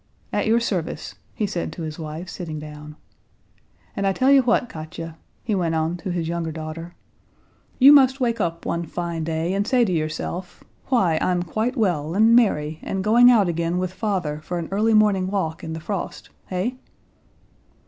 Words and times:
At 0.33 0.47
your 0.47 0.59
service," 0.59 1.13
he 1.35 1.45
said 1.45 1.71
to 1.73 1.83
his 1.83 1.99
wife, 1.99 2.27
sitting 2.27 2.57
down. 2.57 2.95
"And 3.95 4.07
I 4.07 4.13
tell 4.13 4.31
you 4.31 4.41
what, 4.41 4.67
Katia," 4.67 5.15
he 5.43 5.53
went 5.53 5.75
on 5.75 5.95
to 5.97 6.09
his 6.09 6.27
younger 6.27 6.51
daughter, 6.51 6.95
"you 7.77 7.93
must 7.93 8.19
wake 8.19 8.41
up 8.41 8.65
one 8.65 8.83
fine 8.87 9.23
day 9.23 9.53
and 9.53 9.67
say 9.67 9.85
to 9.85 9.91
yourself: 9.93 10.63
Why, 10.87 11.19
I'm 11.21 11.43
quite 11.43 11.77
well, 11.77 12.15
and 12.15 12.35
merry, 12.35 12.79
and 12.81 13.03
going 13.03 13.29
out 13.29 13.47
again 13.47 13.77
with 13.77 13.93
father 13.93 14.39
for 14.41 14.57
an 14.57 14.69
early 14.71 14.95
morning 14.95 15.27
walk 15.29 15.63
in 15.63 15.73
the 15.73 15.79
frost. 15.79 16.31
Hey?" 16.47 16.77